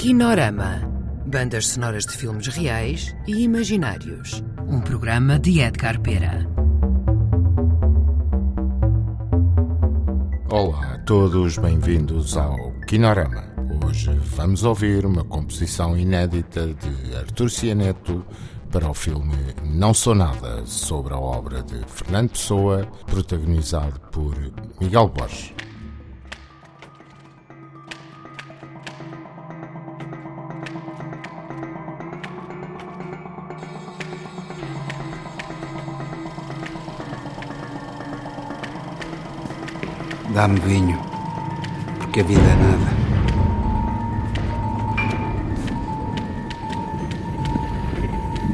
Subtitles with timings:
[0.00, 0.80] Kinorama.
[1.26, 4.42] Bandas sonoras de filmes reais e imaginários.
[4.66, 6.48] Um programa de Edgar Pera.
[10.48, 13.44] Olá a todos, bem-vindos ao Kinorama.
[13.84, 18.24] Hoje vamos ouvir uma composição inédita de Artur Cianeto
[18.72, 24.34] para o filme Não Sou Nada, sobre a obra de Fernando Pessoa, protagonizado por
[24.80, 25.52] Miguel Borges.
[40.32, 40.96] Dá-me vinho,
[41.98, 42.90] porque a vida é nada.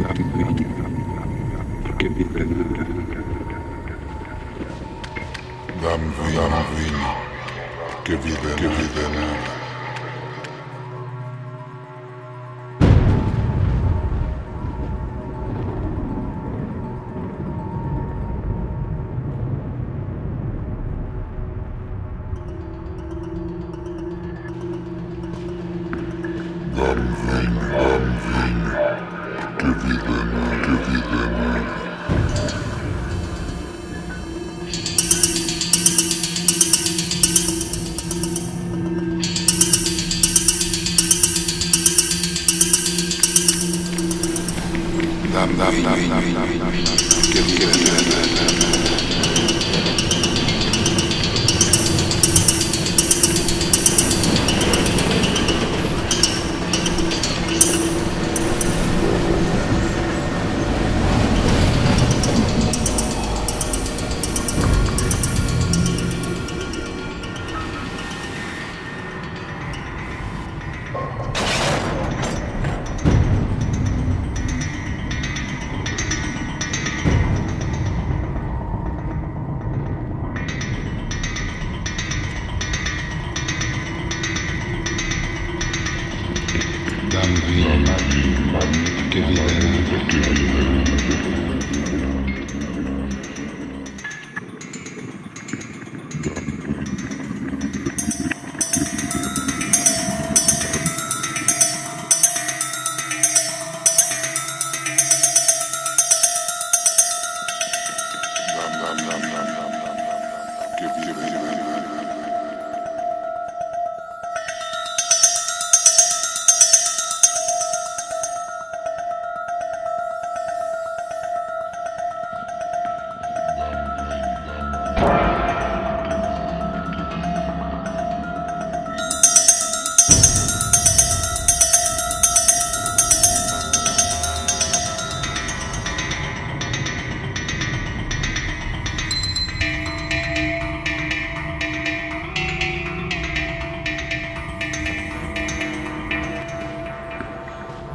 [0.00, 0.54] Dá-me vinho,
[1.82, 2.86] porque a vida é nada.
[5.82, 7.06] Dá-me vinho, dá-me vinho,
[8.04, 9.25] que a vida, que a vida é nada.
[26.76, 28.56] Lamvin, Lamvin,
[29.58, 31.64] gewinnen, gewinnen.
[45.32, 47.00] Lam, lam, lam, lam, lam, lam, lam,
[47.32, 48.06] gewinnen.
[87.26, 88.22] sanguinari,
[89.08, 89.66] che vive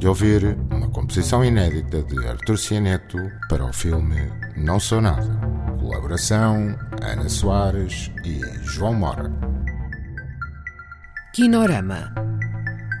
[0.00, 3.18] De ouvir uma composição inédita de Artur Cianeto
[3.50, 4.16] para o filme
[4.56, 5.38] Não Sou Nada.
[5.78, 9.30] Colaboração Ana Soares e João Mora.
[11.34, 12.14] Kinorama.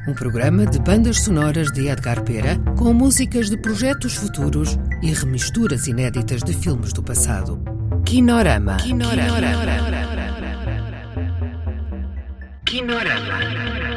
[0.06, 5.86] Um programa de bandas sonoras de Edgar Pera com músicas de projetos futuros e remisturas
[5.86, 7.58] inéditas de filmes do passado.
[8.04, 8.76] Kinorama.
[8.76, 9.40] Kinorama.
[12.66, 13.89] Kinorama.